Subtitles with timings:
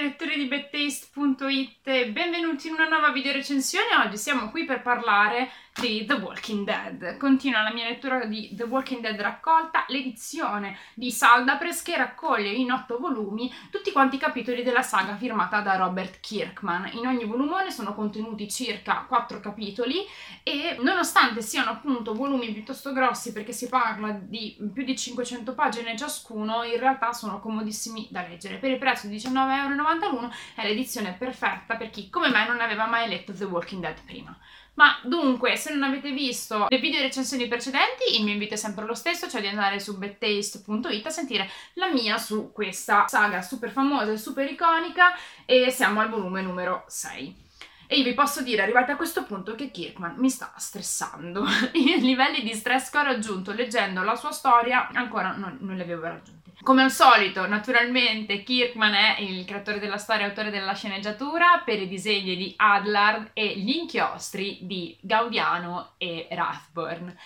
[0.00, 3.96] lettori di bedtaste.it e benvenuti in una nuova video recensione.
[4.02, 7.16] Oggi siamo qui per parlare di The Walking Dead.
[7.16, 12.72] Continua la mia lettura di The Walking Dead raccolta, l'edizione di Saldapress che raccoglie in
[12.72, 16.90] otto volumi tutti quanti i capitoli della saga firmata da Robert Kirkman.
[16.94, 20.04] In ogni volumone sono contenuti circa quattro capitoli
[20.42, 25.96] e nonostante siano appunto volumi piuttosto grossi perché si parla di più di 500 pagine
[25.96, 28.56] ciascuno, in realtà sono comodissimi da leggere.
[28.56, 33.08] Per il prezzo di 19,91€ è l'edizione perfetta per chi come me non aveva mai
[33.08, 34.36] letto The Walking Dead prima.
[34.74, 38.86] Ma dunque, se non avete visto le video recensioni precedenti, il mio invito è sempre
[38.86, 43.70] lo stesso, cioè di andare su bedtaste.it a sentire la mia su questa saga super
[43.70, 47.48] famosa e super iconica e siamo al volume numero 6.
[47.92, 51.44] E io vi posso dire, arrivati a questo punto, che Kirkman mi sta stressando.
[51.74, 55.82] I livelli di stress che ho raggiunto leggendo la sua storia ancora non, non li
[55.82, 56.39] avevo raggiunti.
[56.62, 61.80] Come al solito, naturalmente, Kirkman è il creatore della storia e autore della sceneggiatura per
[61.80, 67.16] i disegni di Adlard e gli inchiostri di Gaudiano e Rathburn.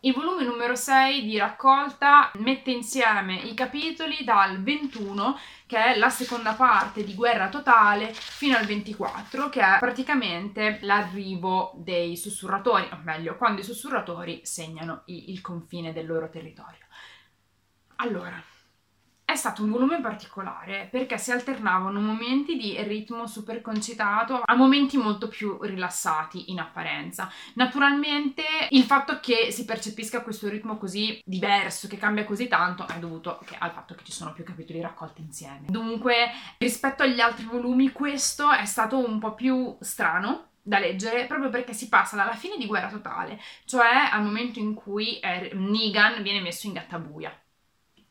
[0.00, 6.10] Il volume numero 6 di raccolta mette insieme i capitoli dal 21, che è la
[6.10, 12.98] seconda parte di Guerra Totale, fino al 24, che è praticamente l'arrivo dei sussurratori, o
[13.04, 16.84] meglio, quando i sussurratori segnano il confine del loro territorio.
[17.96, 18.42] Allora,
[19.32, 24.96] è stato un volume particolare perché si alternavano momenti di ritmo super concitato a momenti
[24.98, 27.30] molto più rilassati in apparenza.
[27.54, 32.98] Naturalmente il fatto che si percepisca questo ritmo così diverso, che cambia così tanto, è
[32.98, 35.66] dovuto al fatto che ci sono più capitoli raccolti insieme.
[35.68, 41.50] Dunque, rispetto agli altri volumi, questo è stato un po' più strano da leggere proprio
[41.50, 46.22] perché si passa dalla fine di Guerra Totale, cioè al momento in cui eh, Negan
[46.22, 47.36] viene messo in gattabuia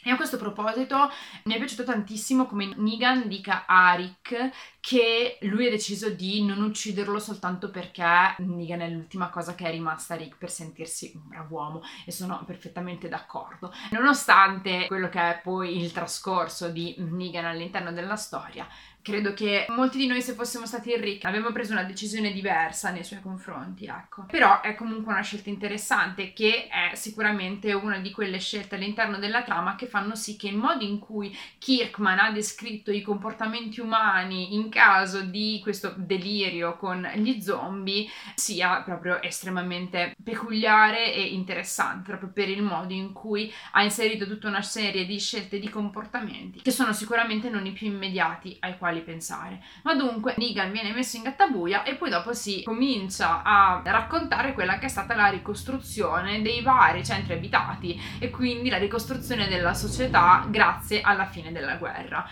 [0.03, 1.09] e a questo proposito
[1.43, 6.61] mi è piaciuto tantissimo come Negan dica a Rick che lui ha deciso di non
[6.63, 11.27] ucciderlo soltanto perché Negan è l'ultima cosa che è rimasta a Rick per sentirsi un
[11.27, 13.71] bravo uomo e sono perfettamente d'accordo.
[13.91, 18.67] Nonostante quello che è poi il trascorso di Negan all'interno della storia,
[19.01, 23.03] Credo che molti di noi, se fossimo stati Rick, avremmo preso una decisione diversa nei
[23.03, 24.25] suoi confronti, ecco.
[24.29, 29.41] Però è comunque una scelta interessante che è sicuramente una di quelle scelte all'interno della
[29.41, 34.53] trama che fanno sì che il modo in cui Kirkman ha descritto i comportamenti umani
[34.53, 42.29] in caso di questo delirio con gli zombie sia proprio estremamente peculiare e interessante, proprio
[42.31, 46.71] per il modo in cui ha inserito tutta una serie di scelte di comportamenti che
[46.71, 49.61] sono sicuramente non i più immediati ai quali quali pensare.
[49.83, 54.77] Ma dunque Negan viene messo in gattabuia e poi dopo si comincia a raccontare quella
[54.77, 60.45] che è stata la ricostruzione dei vari centri abitati e quindi la ricostruzione della società
[60.49, 62.27] grazie alla fine della guerra.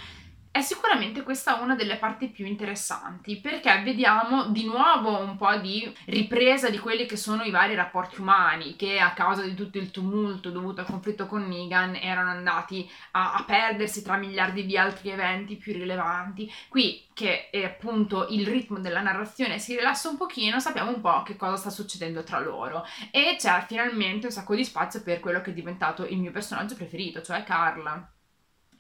[0.51, 5.93] È sicuramente questa una delle parti più interessanti perché vediamo di nuovo un po' di
[6.05, 9.91] ripresa di quelli che sono i vari rapporti umani che a causa di tutto il
[9.91, 15.11] tumulto dovuto al conflitto con Negan erano andati a, a perdersi tra miliardi di altri
[15.11, 16.51] eventi più rilevanti.
[16.67, 21.21] Qui che è appunto il ritmo della narrazione si rilassa un pochino, sappiamo un po'
[21.21, 25.41] che cosa sta succedendo tra loro e c'è finalmente un sacco di spazio per quello
[25.41, 28.13] che è diventato il mio personaggio preferito, cioè Carla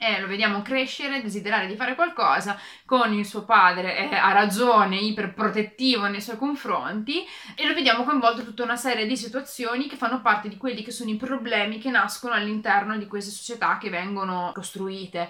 [0.01, 4.95] e lo vediamo crescere, desiderare di fare qualcosa con il suo padre, eh, ha ragione,
[4.95, 9.97] iperprotettivo nei suoi confronti e lo vediamo coinvolto in tutta una serie di situazioni che
[9.97, 13.89] fanno parte di quelli che sono i problemi che nascono all'interno di queste società che
[13.89, 15.27] vengono costruite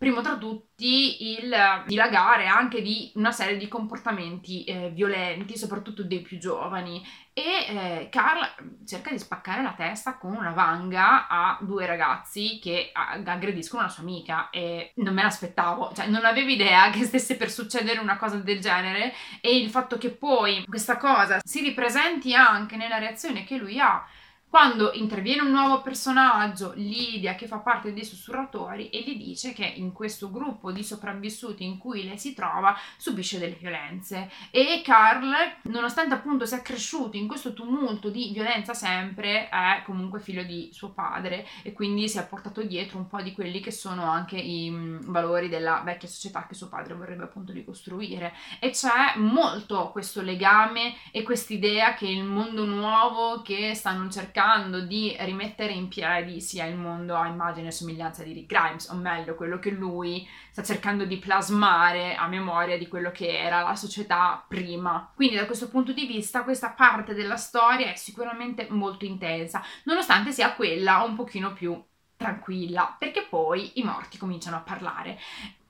[0.00, 6.22] primo tra tutti il dilagare anche di una serie di comportamenti eh, violenti, soprattutto dei
[6.22, 7.06] più giovani.
[7.34, 8.40] E eh, Carl
[8.86, 14.02] cerca di spaccare la testa con una vanga a due ragazzi che aggrediscono una sua
[14.02, 18.36] amica e non me l'aspettavo, cioè non avevo idea che stesse per succedere una cosa
[18.36, 19.12] del genere
[19.42, 24.02] e il fatto che poi questa cosa si ripresenti anche nella reazione che lui ha
[24.50, 29.64] quando interviene un nuovo personaggio, Lidia, che fa parte dei sussurratori, e gli dice che
[29.64, 34.28] in questo gruppo di sopravvissuti in cui lei si trova subisce delle violenze.
[34.50, 35.32] E Carl,
[35.62, 40.90] nonostante appunto sia cresciuto in questo tumulto di violenza sempre, è comunque figlio di suo
[40.90, 44.68] padre e quindi si è portato dietro un po' di quelli che sono anche i
[44.68, 48.34] mm, valori della vecchia società che suo padre vorrebbe appunto ricostruire.
[48.58, 54.80] E c'è molto questo legame e quest'idea che il mondo nuovo che stanno cercando cercando
[54.80, 58.94] di rimettere in piedi sia il mondo a immagine e somiglianza di Rick Grimes, o
[58.94, 63.76] meglio, quello che lui sta cercando di plasmare a memoria di quello che era la
[63.76, 65.12] società prima.
[65.14, 70.32] Quindi da questo punto di vista questa parte della storia è sicuramente molto intensa, nonostante
[70.32, 71.78] sia quella un pochino più
[72.16, 75.18] tranquilla, perché poi i morti cominciano a parlare.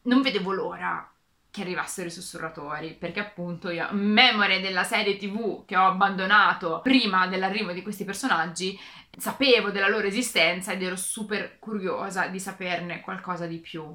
[0.02, 1.12] Non vedevo l'ora
[1.50, 7.26] che arrivassero i sussurratori, perché appunto io, memoria della serie TV che ho abbandonato prima
[7.26, 8.78] dell'arrivo di questi personaggi,
[9.16, 13.94] sapevo della loro esistenza ed ero super curiosa di saperne qualcosa di più.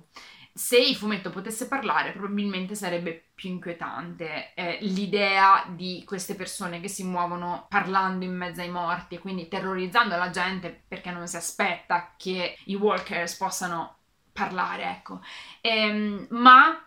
[0.57, 6.87] Se il fumetto potesse parlare, probabilmente sarebbe più inquietante eh, l'idea di queste persone che
[6.87, 11.35] si muovono parlando in mezzo ai morti e quindi terrorizzando la gente perché non si
[11.35, 13.97] aspetta che i walkers possano
[14.31, 15.21] parlare, ecco.
[15.59, 16.81] Ehm, ma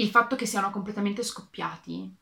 [0.00, 2.16] il fatto che siano completamente scoppiati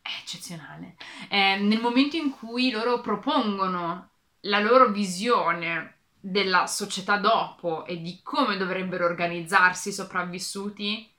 [0.00, 0.96] è eccezionale.
[1.28, 4.10] Eh, nel momento in cui loro propongono
[4.40, 11.12] la loro visione della società dopo e di come dovrebbero organizzarsi i sopravvissuti,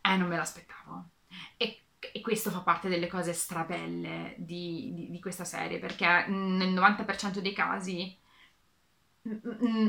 [0.00, 1.10] eh, non me l'aspettavo.
[1.56, 6.72] E, e questo fa parte delle cose strabelle di, di, di questa serie, perché nel
[6.72, 8.16] 90% dei casi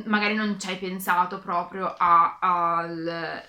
[0.05, 3.43] magari non ci hai pensato proprio al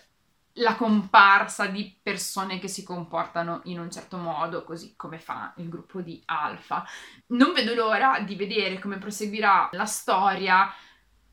[0.54, 5.68] la comparsa di persone che si comportano in un certo modo, così come fa il
[5.68, 6.84] gruppo di Alfa.
[7.28, 10.72] Non vedo l'ora di vedere come proseguirà la storia,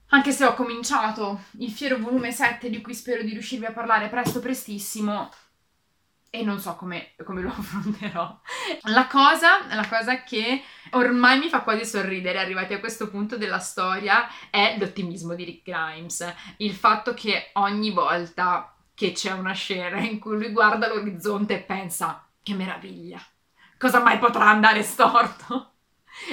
[0.09, 4.09] anche se ho cominciato il fiero volume 7 di cui spero di riuscirvi a parlare
[4.09, 5.31] presto prestissimo
[6.35, 8.39] e non so come, come, lo affronterò.
[8.83, 13.59] La cosa, la cosa che ormai mi fa quasi sorridere, arrivati a questo punto della
[13.59, 16.33] storia, è l'ottimismo di Rick Grimes.
[16.57, 21.61] Il fatto che ogni volta che c'è una scena in cui lui guarda l'orizzonte e
[21.61, 23.21] pensa che meraviglia,
[23.77, 25.71] cosa mai potrà andare storto?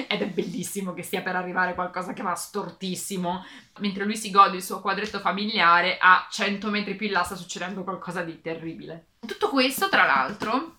[0.07, 3.45] Ed è bellissimo che stia per arrivare qualcosa che va stortissimo.
[3.79, 7.35] Mentre lui si gode il suo quadretto familiare, a 100 metri più in là sta
[7.35, 9.07] succedendo qualcosa di terribile.
[9.27, 10.77] Tutto questo, tra l'altro,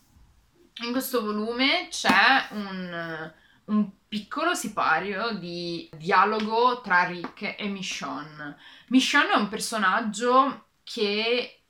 [0.84, 3.32] in questo volume c'è un,
[3.66, 8.56] un piccolo sipario di dialogo tra Rick e Michonne.
[8.88, 11.63] Michonne è un personaggio che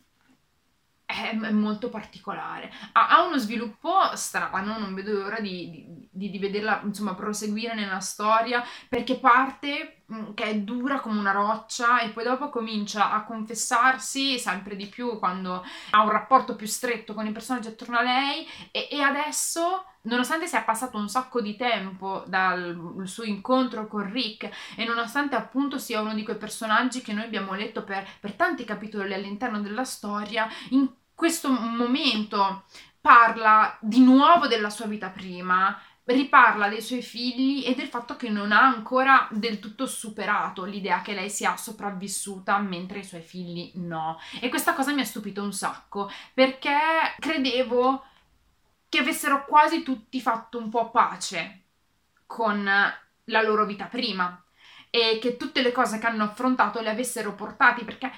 [1.14, 2.72] è, molto particolare.
[2.92, 8.00] Ha, ha, uno sviluppo strano, non vedo l'ora di, di, di, vederla insomma proseguire nella
[8.00, 13.24] storia perché parte mm, che è dura come una roccia e poi dopo comincia a
[13.24, 18.02] confessarsi sempre di più quando ha un rapporto più stretto con i personaggi attorno a
[18.02, 24.10] lei e, e adesso nonostante sia passato un sacco di tempo dal suo incontro con
[24.10, 28.32] Rick e nonostante appunto sia uno di quei personaggi che noi abbiamo letto per, per
[28.32, 32.64] tanti capitoli all'interno della storia, in questo momento
[33.00, 38.28] parla di nuovo della sua vita prima, riparla dei suoi figli e del fatto che
[38.28, 43.72] non ha ancora del tutto superato l'idea che lei sia sopravvissuta mentre i suoi figli
[43.76, 44.18] no.
[44.40, 46.76] E questa cosa mi ha stupito un sacco perché
[47.18, 48.04] credevo
[48.88, 51.62] che avessero quasi tutti fatto un po' pace
[52.26, 54.42] con la loro vita prima
[54.90, 58.12] e che tutte le cose che hanno affrontato le avessero portati perché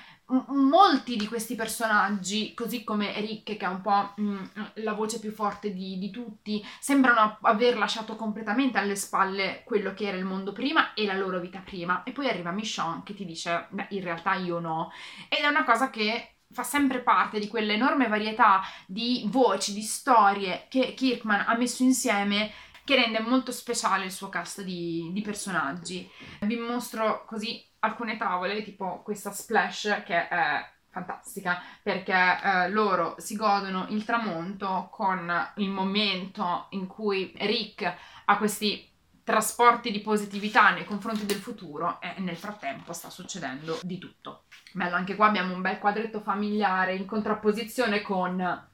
[0.48, 4.44] molti di questi personaggi, così come Rick, che è un po' mh,
[4.74, 10.06] la voce più forte di, di, tutti, sembrano aver lasciato completamente alle spalle quello che
[10.06, 12.02] era il mondo prima e la loro vita prima.
[12.02, 14.90] E poi arriva Michonne che ti dice, beh, in realtà io no.
[15.28, 20.66] Ed è una cosa che fa sempre parte di quell'enorme varietà di voci, di storie
[20.68, 22.52] che Kirkman ha messo insieme
[22.84, 26.08] che rende molto speciale il suo cast di, di personaggi.
[26.40, 33.36] Vi mostro così alcune tavole, tipo questa splash che è fantastica perché eh, loro si
[33.36, 38.88] godono il tramonto con il momento in cui Rick ha questi
[39.22, 44.44] trasporti di positività nei confronti del futuro e nel frattempo sta succedendo di tutto.
[44.72, 48.68] Bello, anche qua abbiamo un bel quadretto familiare in contrapposizione con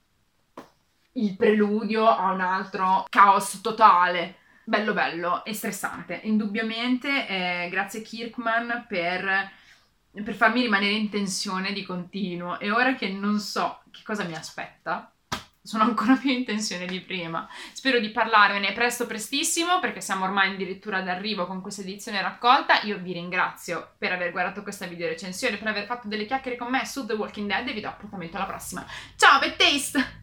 [1.15, 4.37] il preludio a un altro caos totale.
[4.73, 6.21] Bello bello e stressante.
[6.23, 9.50] Indubbiamente eh, grazie Kirkman per,
[10.11, 14.35] per farmi rimanere in tensione di continuo e ora che non so che cosa mi
[14.35, 15.12] aspetta,
[15.61, 17.47] sono ancora più in tensione di prima.
[17.75, 22.81] Spero di parlarvene presto prestissimo perché siamo ormai addirittura d'arrivo con questa edizione raccolta.
[22.85, 26.71] Io vi ringrazio per aver guardato questa video recensione, per aver fatto delle chiacchiere con
[26.71, 28.87] me su The Walking Dead e vi do appuntamento alla prossima.
[29.17, 30.22] Ciao, Pet Taste!